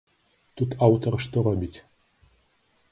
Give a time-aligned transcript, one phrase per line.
[0.61, 1.75] Тут аўтар што робіць?